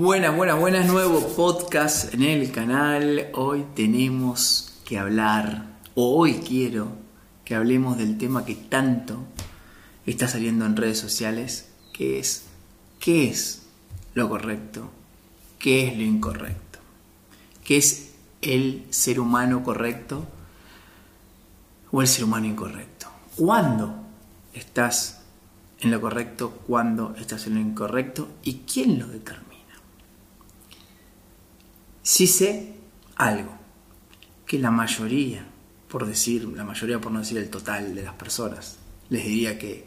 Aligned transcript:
Buenas, 0.00 0.34
buenas, 0.34 0.58
buenas, 0.58 0.86
nuevo 0.86 1.20
podcast 1.36 2.14
en 2.14 2.22
el 2.22 2.50
canal. 2.52 3.28
Hoy 3.34 3.66
tenemos 3.74 4.80
que 4.86 4.98
hablar, 4.98 5.76
o 5.94 6.16
hoy 6.16 6.36
quiero 6.36 6.92
que 7.44 7.54
hablemos 7.54 7.98
del 7.98 8.16
tema 8.16 8.46
que 8.46 8.54
tanto 8.54 9.18
está 10.06 10.26
saliendo 10.26 10.64
en 10.64 10.76
redes 10.76 10.98
sociales, 10.98 11.68
que 11.92 12.18
es 12.18 12.46
qué 12.98 13.28
es 13.28 13.66
lo 14.14 14.30
correcto, 14.30 14.90
qué 15.58 15.88
es 15.88 15.98
lo 15.98 16.02
incorrecto, 16.02 16.78
qué 17.62 17.76
es 17.76 18.14
el 18.40 18.86
ser 18.88 19.20
humano 19.20 19.62
correcto 19.62 20.26
o 21.92 22.00
el 22.00 22.08
ser 22.08 22.24
humano 22.24 22.46
incorrecto. 22.46 23.06
¿Cuándo 23.36 23.96
estás 24.54 25.20
en 25.80 25.90
lo 25.90 26.00
correcto, 26.00 26.52
cuándo 26.66 27.14
estás 27.18 27.46
en 27.46 27.56
lo 27.56 27.60
incorrecto 27.60 28.28
y 28.42 28.60
quién 28.60 28.98
lo 28.98 29.06
determina. 29.06 29.49
Si 32.12 32.26
sé 32.26 32.74
algo, 33.14 33.52
que 34.44 34.58
la 34.58 34.72
mayoría, 34.72 35.46
por 35.88 36.08
decir, 36.08 36.42
la 36.42 36.64
mayoría 36.64 37.00
por 37.00 37.12
no 37.12 37.20
decir 37.20 37.38
el 37.38 37.48
total 37.50 37.94
de 37.94 38.02
las 38.02 38.14
personas, 38.14 38.78
les 39.10 39.24
diría 39.24 39.60
que 39.60 39.86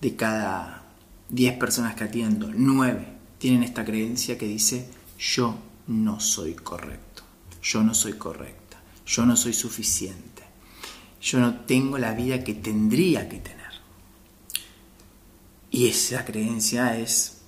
de 0.00 0.14
cada 0.14 0.84
10 1.28 1.58
personas 1.58 1.96
que 1.96 2.04
atiendo, 2.04 2.52
9 2.54 3.08
tienen 3.38 3.64
esta 3.64 3.84
creencia 3.84 4.38
que 4.38 4.46
dice 4.46 4.88
yo 5.18 5.58
no 5.88 6.20
soy 6.20 6.54
correcto, 6.54 7.24
yo 7.60 7.82
no 7.82 7.94
soy 7.94 8.12
correcta, 8.12 8.80
yo 9.04 9.26
no 9.26 9.36
soy 9.36 9.52
suficiente, 9.52 10.44
yo 11.20 11.40
no 11.40 11.62
tengo 11.62 11.98
la 11.98 12.12
vida 12.12 12.44
que 12.44 12.54
tendría 12.54 13.28
que 13.28 13.40
tener. 13.40 13.72
Y 15.72 15.88
esa 15.88 16.24
creencia 16.24 16.96
es 16.96 17.38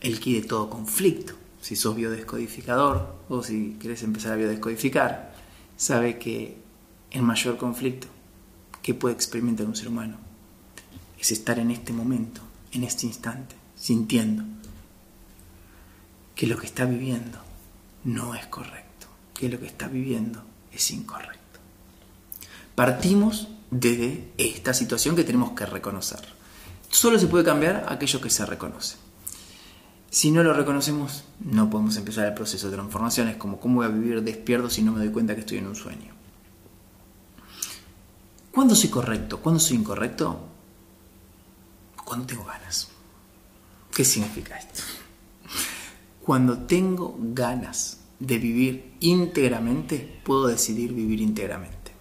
el 0.00 0.18
que 0.18 0.40
de 0.40 0.48
todo 0.48 0.70
conflicto. 0.70 1.34
Si 1.66 1.74
sos 1.74 1.96
biodescodificador 1.96 3.16
o 3.28 3.42
si 3.42 3.74
querés 3.80 4.04
empezar 4.04 4.30
a 4.30 4.36
biodescodificar, 4.36 5.34
sabe 5.76 6.16
que 6.16 6.58
el 7.10 7.22
mayor 7.22 7.56
conflicto 7.56 8.06
que 8.82 8.94
puede 8.94 9.16
experimentar 9.16 9.66
un 9.66 9.74
ser 9.74 9.88
humano 9.88 10.16
es 11.18 11.32
estar 11.32 11.58
en 11.58 11.72
este 11.72 11.92
momento, 11.92 12.40
en 12.70 12.84
este 12.84 13.06
instante, 13.06 13.56
sintiendo 13.74 14.44
que 16.36 16.46
lo 16.46 16.56
que 16.56 16.66
está 16.66 16.84
viviendo 16.84 17.40
no 18.04 18.36
es 18.36 18.46
correcto, 18.46 19.08
que 19.34 19.48
lo 19.48 19.58
que 19.58 19.66
está 19.66 19.88
viviendo 19.88 20.44
es 20.70 20.88
incorrecto. 20.92 21.58
Partimos 22.76 23.48
desde 23.72 24.30
esta 24.38 24.72
situación 24.72 25.16
que 25.16 25.24
tenemos 25.24 25.50
que 25.50 25.66
reconocer. 25.66 26.20
Solo 26.90 27.18
se 27.18 27.26
puede 27.26 27.44
cambiar 27.44 27.86
aquello 27.88 28.20
que 28.20 28.30
se 28.30 28.46
reconoce. 28.46 29.05
Si 30.10 30.30
no 30.30 30.42
lo 30.42 30.52
reconocemos, 30.54 31.24
no 31.40 31.68
podemos 31.68 31.96
empezar 31.96 32.26
el 32.26 32.34
proceso 32.34 32.68
de 32.68 32.76
transformación. 32.76 33.28
Es 33.28 33.36
como 33.36 33.60
cómo 33.60 33.76
voy 33.76 33.86
a 33.86 33.90
vivir 33.90 34.22
despierto 34.22 34.70
si 34.70 34.82
no 34.82 34.92
me 34.92 35.00
doy 35.00 35.10
cuenta 35.10 35.34
que 35.34 35.40
estoy 35.40 35.58
en 35.58 35.66
un 35.66 35.76
sueño. 35.76 36.14
¿Cuándo 38.52 38.74
soy 38.74 38.88
correcto? 38.88 39.40
¿Cuándo 39.40 39.60
soy 39.60 39.76
incorrecto? 39.76 40.48
Cuando 42.04 42.26
tengo 42.26 42.44
ganas. 42.44 42.88
¿Qué 43.94 44.04
significa 44.04 44.56
esto? 44.56 44.82
Cuando 46.22 46.58
tengo 46.60 47.16
ganas 47.20 47.98
de 48.18 48.38
vivir 48.38 48.94
íntegramente, 49.00 50.20
puedo 50.24 50.46
decidir 50.46 50.92
vivir 50.92 51.20
íntegramente. 51.20 51.92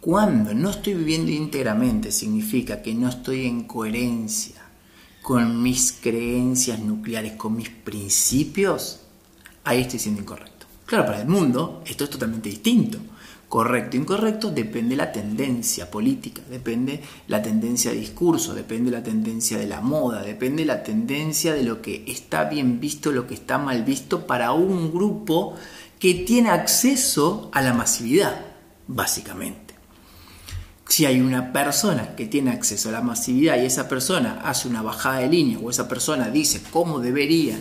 Cuando 0.00 0.54
no 0.54 0.70
estoy 0.70 0.94
viviendo 0.94 1.30
íntegramente 1.30 2.12
significa 2.12 2.80
que 2.80 2.94
no 2.94 3.08
estoy 3.08 3.46
en 3.46 3.64
coherencia 3.64 4.69
con 5.22 5.62
mis 5.62 5.92
creencias 5.92 6.78
nucleares, 6.78 7.32
con 7.32 7.56
mis 7.56 7.68
principios, 7.68 9.00
ahí 9.64 9.82
estoy 9.82 9.98
siendo 9.98 10.20
incorrecto. 10.22 10.66
Claro, 10.86 11.06
para 11.06 11.20
el 11.20 11.28
mundo 11.28 11.82
esto 11.86 12.04
es 12.04 12.10
totalmente 12.10 12.48
distinto. 12.48 12.98
Correcto, 13.48 13.96
incorrecto, 13.96 14.50
depende 14.52 14.94
la 14.94 15.10
tendencia 15.10 15.90
política, 15.90 16.40
depende 16.48 17.02
la 17.26 17.42
tendencia 17.42 17.90
de 17.90 17.98
discurso, 17.98 18.54
depende 18.54 18.92
la 18.92 19.02
tendencia 19.02 19.58
de 19.58 19.66
la 19.66 19.80
moda, 19.80 20.22
depende 20.22 20.64
la 20.64 20.84
tendencia 20.84 21.52
de 21.52 21.64
lo 21.64 21.82
que 21.82 22.04
está 22.06 22.44
bien 22.44 22.78
visto, 22.78 23.10
lo 23.10 23.26
que 23.26 23.34
está 23.34 23.58
mal 23.58 23.82
visto 23.82 24.24
para 24.24 24.52
un 24.52 24.92
grupo 24.92 25.56
que 25.98 26.14
tiene 26.14 26.50
acceso 26.50 27.50
a 27.52 27.60
la 27.60 27.74
masividad, 27.74 28.40
básicamente. 28.86 29.69
Si 30.90 31.06
hay 31.06 31.20
una 31.20 31.52
persona 31.52 32.16
que 32.16 32.26
tiene 32.26 32.50
acceso 32.50 32.88
a 32.88 32.92
la 32.92 33.00
masividad 33.00 33.56
y 33.62 33.64
esa 33.64 33.88
persona 33.88 34.40
hace 34.42 34.66
una 34.66 34.82
bajada 34.82 35.20
de 35.20 35.28
línea 35.28 35.56
o 35.60 35.70
esa 35.70 35.86
persona 35.86 36.30
dice 36.30 36.60
cómo 36.72 36.98
deberían 36.98 37.60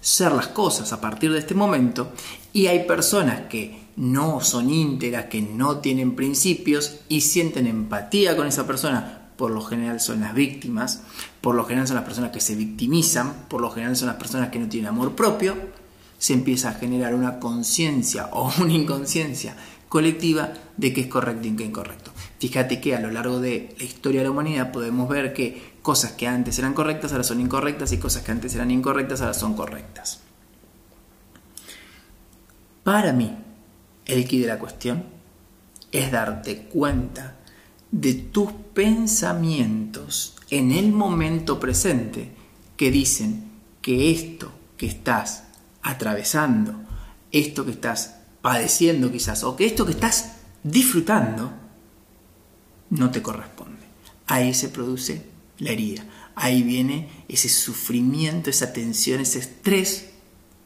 ser 0.00 0.32
las 0.32 0.48
cosas 0.48 0.92
a 0.92 1.00
partir 1.00 1.32
de 1.32 1.38
este 1.38 1.54
momento, 1.54 2.10
y 2.52 2.66
hay 2.66 2.84
personas 2.84 3.42
que 3.48 3.86
no 3.94 4.40
son 4.40 4.68
íntegras, 4.70 5.26
que 5.26 5.42
no 5.42 5.78
tienen 5.78 6.16
principios 6.16 6.96
y 7.08 7.20
sienten 7.20 7.68
empatía 7.68 8.36
con 8.36 8.48
esa 8.48 8.66
persona, 8.66 9.30
por 9.36 9.52
lo 9.52 9.62
general 9.62 10.00
son 10.00 10.22
las 10.22 10.34
víctimas, 10.34 11.02
por 11.40 11.54
lo 11.54 11.64
general 11.66 11.86
son 11.86 11.96
las 11.96 12.04
personas 12.04 12.32
que 12.32 12.40
se 12.40 12.56
victimizan, 12.56 13.46
por 13.48 13.60
lo 13.60 13.70
general 13.70 13.96
son 13.96 14.08
las 14.08 14.16
personas 14.16 14.50
que 14.50 14.58
no 14.58 14.68
tienen 14.68 14.88
amor 14.88 15.14
propio, 15.14 15.54
se 16.18 16.32
empieza 16.32 16.70
a 16.70 16.74
generar 16.74 17.14
una 17.14 17.38
conciencia 17.38 18.28
o 18.32 18.52
una 18.60 18.72
inconsciencia 18.72 19.56
colectiva 19.88 20.52
de 20.76 20.92
qué 20.92 21.02
es 21.02 21.06
correcto 21.06 21.46
y 21.46 21.54
qué 21.54 21.62
es 21.62 21.68
incorrecto. 21.68 22.10
Fíjate 22.38 22.80
que 22.80 22.94
a 22.94 23.00
lo 23.00 23.10
largo 23.10 23.40
de 23.40 23.74
la 23.78 23.84
historia 23.84 24.20
de 24.20 24.26
la 24.26 24.30
humanidad 24.30 24.72
podemos 24.72 25.08
ver 25.08 25.32
que 25.32 25.76
cosas 25.82 26.12
que 26.12 26.26
antes 26.26 26.58
eran 26.58 26.74
correctas 26.74 27.12
ahora 27.12 27.24
son 27.24 27.40
incorrectas 27.40 27.92
y 27.92 27.98
cosas 27.98 28.22
que 28.22 28.32
antes 28.32 28.54
eran 28.54 28.70
incorrectas 28.70 29.20
ahora 29.22 29.34
son 29.34 29.54
correctas. 29.54 30.20
Para 32.84 33.12
mí, 33.12 33.34
el 34.04 34.28
key 34.28 34.40
de 34.40 34.46
la 34.46 34.58
cuestión 34.58 35.04
es 35.90 36.12
darte 36.12 36.64
cuenta 36.64 37.36
de 37.90 38.14
tus 38.14 38.52
pensamientos 38.74 40.36
en 40.50 40.72
el 40.72 40.92
momento 40.92 41.58
presente 41.58 42.32
que 42.76 42.90
dicen 42.90 43.50
que 43.80 44.10
esto 44.10 44.52
que 44.76 44.86
estás 44.86 45.44
atravesando, 45.82 46.74
esto 47.32 47.64
que 47.64 47.70
estás 47.70 48.16
padeciendo 48.42 49.10
quizás, 49.10 49.42
o 49.44 49.56
que 49.56 49.66
esto 49.66 49.86
que 49.86 49.92
estás 49.92 50.36
disfrutando, 50.62 51.52
no 52.90 53.10
te 53.10 53.22
corresponde. 53.22 53.84
Ahí 54.26 54.54
se 54.54 54.68
produce 54.68 55.22
la 55.58 55.70
herida. 55.70 56.04
Ahí 56.34 56.62
viene 56.62 57.08
ese 57.28 57.48
sufrimiento, 57.48 58.50
esa 58.50 58.72
tensión, 58.72 59.20
ese 59.20 59.38
estrés 59.38 60.10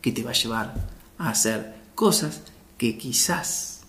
que 0.01 0.13
te 0.13 0.23
va 0.23 0.31
a 0.31 0.35
llevar 0.35 0.89
a 1.19 1.31
hacer 1.31 1.77
cosas 1.95 2.43
que 2.79 2.97
quizás 2.97 3.83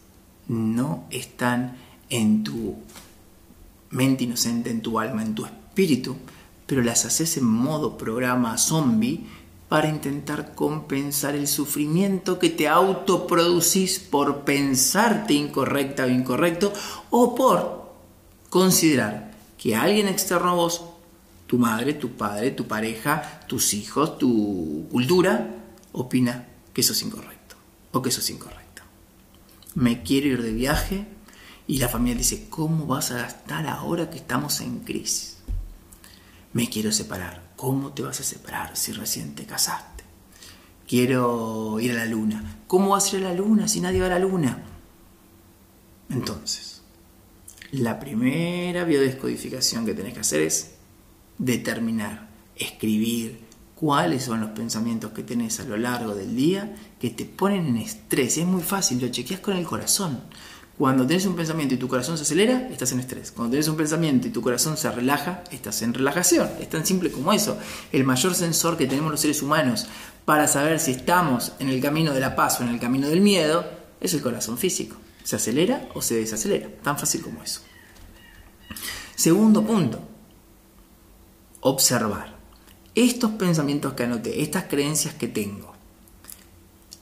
no 0.48 1.06
están 1.10 1.78
en 2.10 2.44
tu 2.44 2.76
mente 3.90 4.26
inocente, 4.26 4.70
en 4.70 4.82
tu 4.82 5.00
alma, 5.00 5.24
en 5.24 5.34
tu 5.34 5.46
espíritu, 5.46 6.18
pero 6.68 6.82
las 6.84 7.06
haces 7.06 7.38
en 7.38 7.46
modo 7.46 7.98
programa 7.98 8.58
zombie 8.58 9.26
para 9.70 9.88
intentar 9.88 10.54
compensar 10.54 11.36
el 11.36 11.48
sufrimiento 11.48 12.38
que 12.38 12.50
te 12.50 12.68
autoproducís 12.68 14.00
por 14.00 14.44
pensarte 14.44 15.34
incorrecta 15.34 16.04
o 16.04 16.10
incorrecto 16.10 16.74
o 17.10 17.34
por 17.36 17.81
considerar 18.52 19.32
que 19.58 19.78
alguien 19.78 20.10
externo 20.10 20.50
a 20.50 20.54
vos, 20.54 20.84
tu 21.48 21.58
madre, 21.58 21.94
tu 21.94 22.12
padre, 22.18 22.52
tu 22.52 22.68
pareja, 22.68 23.40
tus 23.48 23.74
hijos, 23.74 24.18
tu 24.18 24.88
cultura, 24.92 25.56
opina 25.94 26.48
que 26.74 26.82
eso 26.82 26.92
es 26.92 27.02
incorrecto 27.02 27.56
o 27.94 28.02
que 28.02 28.10
eso 28.10 28.20
es 28.20 28.30
incorrecto. 28.30 28.84
Me 29.76 30.04
quiero 30.04 30.28
ir 30.28 30.44
de 30.44 30.52
viaje 30.52 31.08
y 31.66 31.78
la 31.78 31.88
familia 31.88 32.18
dice, 32.18 32.48
¿cómo 32.50 32.86
vas 32.86 33.12
a 33.12 33.20
gastar 33.20 33.66
ahora 33.68 34.10
que 34.10 34.18
estamos 34.18 34.60
en 34.60 34.80
crisis? 34.80 35.38
Me 36.52 36.70
quiero 36.70 36.92
separar. 36.92 37.54
¿Cómo 37.56 37.94
te 37.94 38.02
vas 38.02 38.20
a 38.20 38.24
separar 38.24 38.76
si 38.76 38.92
recién 38.92 39.34
te 39.34 39.46
casaste? 39.46 40.04
Quiero 40.86 41.80
ir 41.80 41.92
a 41.92 41.96
la 41.96 42.06
luna. 42.06 42.64
¿Cómo 42.68 42.90
vas 42.90 43.14
a 43.14 43.18
ir 43.18 43.26
a 43.26 43.30
la 43.30 43.36
luna 43.36 43.70
si 43.70 43.80
nadie 43.80 44.02
va 44.02 44.08
a 44.08 44.10
la 44.10 44.20
luna? 44.20 44.62
Entonces, 46.10 46.71
la 47.72 48.00
primera 48.00 48.84
biodescodificación 48.84 49.86
que 49.86 49.94
tenés 49.94 50.14
que 50.14 50.20
hacer 50.20 50.42
es 50.42 50.72
determinar, 51.38 52.30
escribir 52.56 53.40
cuáles 53.76 54.24
son 54.24 54.42
los 54.42 54.52
pensamientos 54.52 55.12
que 55.12 55.24
tenés 55.24 55.60
a 55.60 55.64
lo 55.64 55.78
largo 55.78 56.14
del 56.14 56.36
día 56.36 56.76
que 57.00 57.10
te 57.10 57.26
ponen 57.26 57.66
en 57.68 57.78
estrés. 57.78 58.38
Es 58.38 58.46
muy 58.46 58.62
fácil, 58.62 59.02
lo 59.02 59.08
chequeas 59.08 59.40
con 59.40 59.56
el 59.56 59.66
corazón. 59.66 60.22
Cuando 60.78 61.06
tenés 61.06 61.26
un 61.26 61.36
pensamiento 61.36 61.76
y 61.76 61.78
tu 61.78 61.88
corazón 61.88 62.18
se 62.18 62.24
acelera, 62.24 62.68
estás 62.70 62.92
en 62.92 63.00
estrés. 63.00 63.32
Cuando 63.32 63.52
tenés 63.52 63.68
un 63.68 63.78
pensamiento 63.78 64.28
y 64.28 64.32
tu 64.32 64.42
corazón 64.42 64.78
se 64.78 64.92
relaja, 64.92 65.44
estás 65.52 65.82
en 65.82 65.94
relajación. 65.94 66.50
Es 66.60 66.70
tan 66.70 66.86
simple 66.86 67.12
como 67.12 67.32
eso. 67.34 67.58
El 67.92 68.04
mayor 68.04 68.34
sensor 68.36 68.78
que 68.78 68.88
tenemos 68.88 69.12
los 69.12 69.22
seres 69.22 69.42
humanos 69.42 69.88
para 70.26 70.48
saber 70.48 70.80
si 70.80 70.92
estamos 70.92 71.54
en 71.60 71.70
el 71.70 71.82
camino 71.82 72.14
de 72.14 72.20
la 72.20 72.36
paz 72.36 72.60
o 72.60 72.64
en 72.64 72.70
el 72.70 72.80
camino 72.80 73.08
del 73.10 73.22
miedo 73.22 73.64
es 74.00 74.14
el 74.14 74.22
corazón 74.22 74.58
físico. 74.58 74.98
¿Se 75.24 75.36
acelera 75.36 75.88
o 75.94 76.02
se 76.02 76.16
desacelera? 76.16 76.70
Tan 76.84 76.98
fácil 76.98 77.22
como 77.22 77.44
eso. 77.44 77.62
Segundo 79.16 79.64
punto, 79.64 80.00
observar. 81.62 82.40
estos 82.94 83.32
pensamientos 83.32 83.94
que 83.94 84.04
anoté, 84.04 84.42
estas 84.42 84.66
creencias 84.66 85.14
que 85.14 85.28
tengo, 85.28 85.74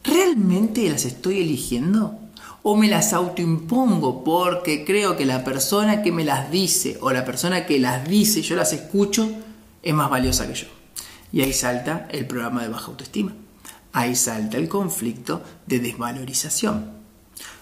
¿realmente 0.03 0.87
las 0.89 1.05
estoy 1.05 1.41
eligiendo? 1.41 2.19
¿O 2.61 2.75
me 2.75 2.89
las 2.89 3.13
autoimpongo 3.13 4.23
porque 4.23 4.85
creo 4.85 5.15
que 5.15 5.25
la 5.25 5.43
persona 5.43 6.03
que 6.03 6.11
me 6.11 6.25
las 6.25 6.51
dice 6.51 6.97
o 7.01 7.11
la 7.11 7.25
persona 7.25 7.65
que 7.65 7.79
las 7.79 8.07
dice, 8.07 8.41
yo 8.41 8.55
las 8.55 8.73
escucho, 8.73 9.31
es 9.81 9.93
más 9.93 10.09
valiosa 10.09 10.45
que 10.45 10.55
yo? 10.55 10.67
Y 11.31 11.41
ahí 11.41 11.53
salta 11.53 12.07
el 12.11 12.27
programa 12.27 12.61
de 12.61 12.69
baja 12.69 12.87
autoestima. 12.87 13.33
Ahí 13.93 14.15
salta 14.15 14.57
el 14.57 14.67
conflicto 14.67 15.41
de 15.65 15.79
desvalorización. 15.79 16.98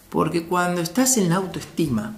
Porque 0.10 0.48
cuando 0.48 0.82
estás 0.82 1.18
en 1.18 1.30
la 1.30 1.38
autoestima, 1.38 2.16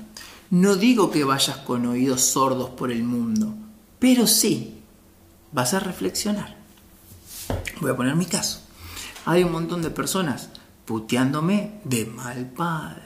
no 0.52 0.76
digo 0.76 1.12
que 1.12 1.24
vayas 1.24 1.58
con 1.58 1.86
oídos 1.86 2.22
sordos 2.22 2.70
por 2.72 2.92
el 2.92 3.04
mundo, 3.04 3.54
pero 4.00 4.28
sí 4.28 4.80
vas 5.52 5.74
a 5.74 5.80
reflexionar. 5.80 6.58
Voy 7.82 7.92
a 7.92 7.96
poner 7.96 8.16
mi 8.16 8.26
caso. 8.26 8.62
Hay 9.26 9.44
un 9.44 9.52
montón 9.52 9.82
de 9.82 9.90
personas 9.90 10.50
puteándome 10.86 11.82
de 11.84 12.06
mal 12.06 12.48
padre, 12.48 13.04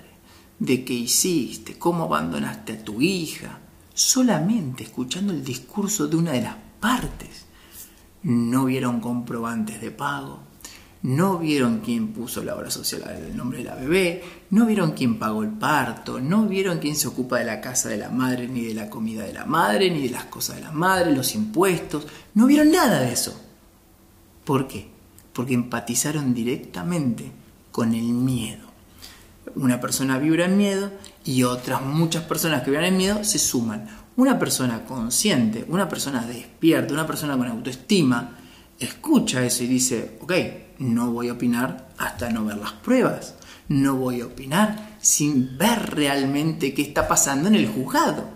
de 0.60 0.86
qué 0.86 0.94
hiciste, 0.94 1.78
cómo 1.78 2.04
abandonaste 2.06 2.74
a 2.74 2.84
tu 2.84 3.02
hija, 3.02 3.60
solamente 3.94 4.84
escuchando 4.84 5.34
el 5.34 5.44
discurso 5.44 6.08
de 6.08 6.16
una 6.16 6.32
de 6.32 6.44
las 6.44 6.56
partes. 6.80 7.46
No 8.24 8.66
vieron 8.66 9.02
comprobantes 9.02 9.82
de 9.82 9.92
pago, 9.92 10.40
no 11.04 11.38
vieron 11.38 11.82
quién 11.82 12.14
puso 12.14 12.44
la 12.44 12.56
obra 12.56 12.72
social 12.72 13.04
del 13.04 13.36
nombre 13.36 13.58
de 13.60 13.66
la 13.66 13.76
bebé, 13.76 14.24
no 14.52 14.66
vieron 14.66 14.94
quién 14.94 15.20
pagó 15.20 15.44
el 15.44 15.50
parto, 15.50 16.22
no 16.22 16.48
vieron 16.48 16.80
quién 16.80 16.96
se 16.96 17.10
ocupa 17.10 17.40
de 17.40 17.46
la 17.46 17.60
casa 17.60 17.90
de 17.90 17.98
la 17.98 18.10
madre, 18.10 18.48
ni 18.48 18.62
de 18.62 18.74
la 18.74 18.90
comida 18.90 19.24
de 19.24 19.34
la 19.34 19.46
madre, 19.46 19.92
ni 19.92 20.04
de 20.04 20.10
las 20.10 20.26
cosas 20.26 20.56
de 20.56 20.62
la 20.62 20.72
madre, 20.72 21.12
los 21.12 21.36
impuestos, 21.36 22.08
no 22.34 22.46
vieron 22.46 22.72
nada 22.72 23.02
de 23.02 23.12
eso. 23.12 23.38
¿Por 24.46 24.68
qué? 24.68 24.88
Porque 25.34 25.54
empatizaron 25.54 26.34
directamente 26.34 27.32
con 27.72 27.94
el 27.94 28.06
miedo. 28.06 28.64
Una 29.56 29.82
persona 29.82 30.18
vibra 30.18 30.46
en 30.46 30.58
miedo 30.58 30.90
y 31.26 31.44
otras 31.44 31.82
muchas 31.82 32.24
personas 32.24 32.64
que 32.64 32.72
vibran 32.72 32.94
en 32.94 32.98
miedo 32.98 33.24
se 33.26 33.40
suman. 33.40 33.90
Una 34.16 34.40
persona 34.40 34.86
consciente, 34.86 35.66
una 35.68 35.90
persona 35.90 36.26
despierta, 36.26 36.94
una 36.94 37.06
persona 37.06 37.38
con 37.38 37.48
autoestima, 37.48 38.38
escucha 38.80 39.44
eso 39.44 39.64
y 39.64 39.68
dice, 39.68 40.18
ok, 40.22 40.32
no 40.80 41.12
voy 41.12 41.30
a 41.30 41.34
opinar 41.34 41.90
hasta 41.98 42.30
no 42.30 42.46
ver 42.46 42.58
las 42.58 42.74
pruebas. 42.74 43.36
No 43.68 43.96
voy 43.96 44.22
a 44.22 44.26
opinar 44.26 44.98
sin 45.02 45.58
ver 45.58 45.96
realmente 45.96 46.74
qué 46.74 46.82
está 46.82 47.08
pasando 47.08 47.48
en 47.48 47.56
el 47.56 47.68
juzgado. 47.68 48.30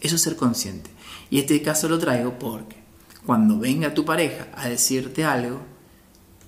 Eso 0.00 0.16
es 0.16 0.22
ser 0.22 0.36
consciente. 0.36 0.90
Y 1.30 1.38
este 1.38 1.60
caso 1.62 1.88
lo 1.88 1.98
traigo 1.98 2.38
porque 2.38 2.76
cuando 3.26 3.58
venga 3.58 3.92
tu 3.92 4.04
pareja 4.04 4.48
a 4.54 4.68
decirte 4.68 5.24
algo 5.24 5.60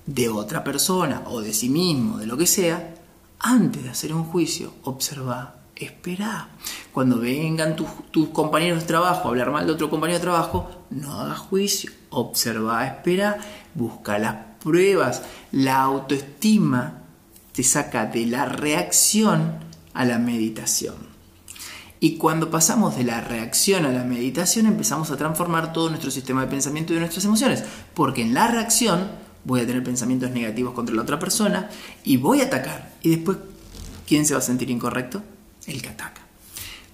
de 0.05 0.29
otra 0.29 0.63
persona 0.63 1.23
o 1.27 1.41
de 1.41 1.53
sí 1.53 1.69
mismo, 1.69 2.17
de 2.17 2.25
lo 2.25 2.37
que 2.37 2.47
sea, 2.47 2.95
antes 3.39 3.83
de 3.83 3.89
hacer 3.89 4.13
un 4.13 4.23
juicio, 4.23 4.73
observa, 4.83 5.55
espera. 5.75 6.49
Cuando 6.91 7.19
vengan 7.19 7.75
tus, 7.75 8.29
compañeros 8.29 8.81
de 8.81 8.85
trabajo 8.85 9.27
a 9.27 9.29
hablar 9.29 9.51
mal 9.51 9.65
de 9.65 9.73
otro 9.73 9.89
compañero 9.89 10.19
de 10.19 10.23
trabajo, 10.23 10.69
no 10.89 11.19
hagas 11.19 11.39
juicio, 11.39 11.91
observa, 12.09 12.85
espera, 12.85 13.37
busca 13.73 14.19
las 14.19 14.35
pruebas, 14.63 15.23
la 15.51 15.81
autoestima 15.81 17.01
te 17.53 17.63
saca 17.63 18.05
de 18.05 18.25
la 18.25 18.45
reacción 18.45 19.55
a 19.93 20.05
la 20.05 20.19
meditación. 20.19 21.11
Y 21.99 22.17
cuando 22.17 22.49
pasamos 22.49 22.97
de 22.97 23.03
la 23.03 23.21
reacción 23.21 23.85
a 23.85 23.91
la 23.91 24.03
meditación 24.03 24.65
empezamos 24.65 25.11
a 25.11 25.17
transformar 25.17 25.71
todo 25.71 25.89
nuestro 25.89 26.09
sistema 26.09 26.41
de 26.41 26.47
pensamiento 26.47 26.93
y 26.93 26.95
de 26.95 27.01
nuestras 27.01 27.25
emociones. 27.25 27.63
Porque 27.93 28.23
en 28.23 28.33
la 28.33 28.47
reacción 28.47 29.07
voy 29.43 29.61
a 29.61 29.67
tener 29.67 29.83
pensamientos 29.83 30.31
negativos 30.31 30.73
contra 30.73 30.95
la 30.95 31.03
otra 31.03 31.19
persona 31.19 31.69
y 32.03 32.17
voy 32.17 32.41
a 32.41 32.45
atacar. 32.45 32.93
Y 33.03 33.09
después, 33.09 33.37
¿quién 34.07 34.25
se 34.25 34.33
va 34.33 34.39
a 34.39 34.43
sentir 34.43 34.71
incorrecto? 34.71 35.21
El 35.67 35.81
que 35.83 35.89
ataca. 35.89 36.20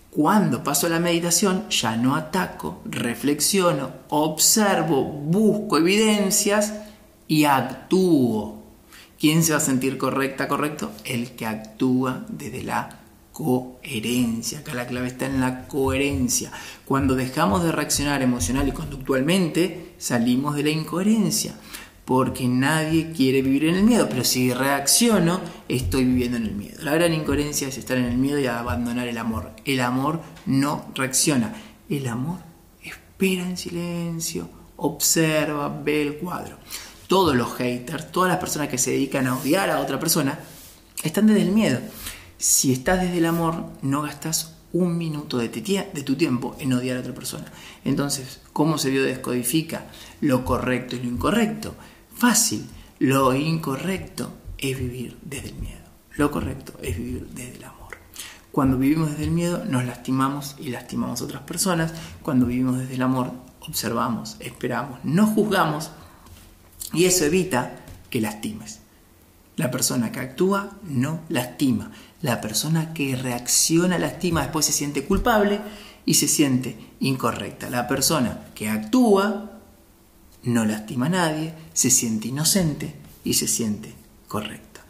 Cuando 0.09 0.63
paso 0.63 0.87
a 0.87 0.89
la 0.89 0.99
meditación 0.99 1.69
ya 1.69 1.95
no 1.95 2.15
ataco, 2.15 2.81
reflexiono, 2.85 3.91
observo, 4.09 5.03
busco 5.03 5.77
evidencias 5.77 6.73
y 7.27 7.43
actúo. 7.43 8.63
¿Quién 9.19 9.43
se 9.43 9.51
va 9.51 9.57
a 9.57 9.61
sentir 9.61 9.97
correcta, 9.97 10.47
correcto? 10.47 10.91
El 11.03 11.31
que 11.31 11.45
actúa 11.45 12.25
desde 12.29 12.63
la 12.63 12.99
coherencia. 13.31 14.59
Acá 14.59 14.73
la 14.73 14.87
clave 14.87 15.07
está 15.07 15.27
en 15.27 15.41
la 15.41 15.67
coherencia. 15.67 16.51
Cuando 16.85 17.15
dejamos 17.15 17.63
de 17.63 17.71
reaccionar 17.71 18.23
emocional 18.23 18.67
y 18.67 18.71
conductualmente, 18.71 19.93
salimos 19.99 20.55
de 20.55 20.63
la 20.63 20.69
incoherencia. 20.69 21.53
Porque 22.07 22.47
nadie 22.47 23.11
quiere 23.11 23.43
vivir 23.43 23.65
en 23.65 23.75
el 23.75 23.83
miedo, 23.83 24.09
pero 24.09 24.23
si 24.23 24.51
reacciono, 24.51 25.41
estoy 25.67 26.05
viviendo 26.05 26.37
en 26.37 26.45
el 26.45 26.55
miedo. 26.55 26.81
La 26.81 26.95
gran 26.95 27.13
incoherencia 27.13 27.67
es 27.67 27.77
estar 27.77 27.97
en 27.97 28.05
el 28.05 28.17
miedo 28.17 28.39
y 28.39 28.47
abandonar 28.47 29.07
el 29.07 29.19
amor. 29.19 29.51
El 29.63 29.81
amor 29.81 30.21
no 30.47 30.85
reacciona. 30.95 31.53
El 31.87 32.07
amor 32.07 32.39
espera 32.81 33.43
en 33.43 33.57
silencio, 33.57 34.49
observa, 34.77 35.67
ve 35.69 36.01
el 36.01 36.15
cuadro 36.15 36.57
todos 37.07 37.35
los 37.35 37.53
haters, 37.55 38.11
todas 38.11 38.29
las 38.29 38.39
personas 38.39 38.67
que 38.67 38.77
se 38.77 38.91
dedican 38.91 39.27
a 39.27 39.37
odiar 39.37 39.69
a 39.69 39.79
otra 39.79 39.99
persona, 39.99 40.39
están 41.03 41.27
desde 41.27 41.41
el 41.41 41.51
miedo. 41.51 41.79
Si 42.37 42.71
estás 42.71 43.01
desde 43.01 43.17
el 43.17 43.25
amor, 43.25 43.71
no 43.81 44.03
gastas 44.03 44.55
un 44.73 44.97
minuto 44.97 45.37
de, 45.37 45.47
tu 45.47 46.15
tiempo 46.15 46.55
en 46.59 46.73
odiar 46.73 46.97
a 46.97 46.99
otra 46.99 47.13
persona. 47.13 47.45
Entonces, 47.85 48.41
¿cómo 48.53 48.77
se 48.77 48.89
biodescodifica 48.89 49.85
lo 50.21 50.43
correcto 50.43 50.95
y 50.95 50.99
lo 50.99 51.09
incorrecto? 51.09 51.75
Fácil. 52.17 52.67
Lo 52.97 53.35
incorrecto 53.35 54.33
es 54.57 54.77
vivir 54.77 55.17
desde 55.21 55.49
el 55.49 55.55
miedo. 55.55 55.85
Lo 56.15 56.31
correcto 56.31 56.73
es 56.81 56.97
vivir 56.97 57.27
desde 57.27 57.57
el 57.57 57.63
amor. 57.63 57.95
Cuando 58.51 58.79
vivimos 58.79 59.11
desde 59.11 59.25
el 59.25 59.31
miedo, 59.31 59.63
nos 59.65 59.85
lastimamos 59.85 60.55
y 60.57 60.69
lastimamos 60.69 61.21
a 61.21 61.25
otras 61.25 61.43
personas. 61.43 61.93
Cuando 62.23 62.47
vivimos 62.47 62.79
desde 62.79 62.95
el 62.95 63.03
amor, 63.03 63.31
observamos, 63.61 64.37
esperamos, 64.39 64.99
no 65.03 65.27
juzgamos 65.27 65.91
y 66.91 67.05
eso 67.05 67.23
evita 67.25 67.75
que 68.09 68.19
lastimes. 68.19 68.79
La 69.55 69.69
persona 69.69 70.11
que 70.11 70.19
actúa 70.19 70.71
no 70.83 71.19
lastima. 71.29 71.91
La 72.23 72.41
persona 72.41 72.95
que 72.95 73.15
reacciona 73.15 73.99
lastima, 73.99 74.41
después 74.41 74.65
se 74.65 74.71
siente 74.71 75.05
culpable 75.05 75.61
y 76.03 76.15
se 76.15 76.27
siente 76.27 76.93
incorrecta. 76.99 77.69
La 77.69 77.87
persona 77.87 78.45
que 78.55 78.69
actúa 78.69 79.56
no 80.47 80.65
lastima 80.65 81.07
a 81.07 81.09
nadie, 81.09 81.53
se 81.73 81.89
siente 81.89 82.29
inocente 82.29 82.95
y 83.23 83.33
se 83.33 83.47
siente 83.47 83.93
correcta. 84.27 84.81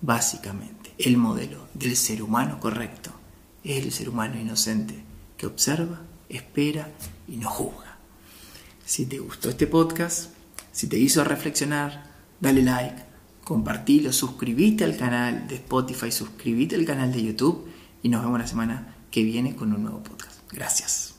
Básicamente, 0.00 0.94
el 0.98 1.16
modelo 1.16 1.66
del 1.74 1.96
ser 1.96 2.22
humano 2.22 2.60
correcto 2.60 3.10
es 3.64 3.84
el 3.84 3.92
ser 3.92 4.08
humano 4.08 4.40
inocente 4.40 5.02
que 5.36 5.46
observa, 5.46 6.02
espera 6.28 6.92
y 7.26 7.36
no 7.36 7.50
juzga. 7.50 7.98
Si 8.84 9.06
te 9.06 9.18
gustó 9.18 9.50
este 9.50 9.66
podcast, 9.66 10.30
si 10.72 10.86
te 10.86 10.98
hizo 10.98 11.24
reflexionar, 11.24 12.04
dale 12.40 12.62
like, 12.62 13.02
compartilo, 13.42 14.12
suscríbete 14.12 14.84
al 14.84 14.96
canal 14.96 15.48
de 15.48 15.56
Spotify, 15.56 16.12
suscríbete 16.12 16.76
al 16.76 16.84
canal 16.84 17.12
de 17.12 17.24
YouTube 17.24 17.68
y 18.02 18.08
nos 18.08 18.22
vemos 18.22 18.38
la 18.38 18.46
semana 18.46 18.94
que 19.10 19.24
viene 19.24 19.56
con 19.56 19.72
un 19.72 19.82
nuevo 19.82 20.02
podcast. 20.02 20.40
Gracias. 20.52 21.09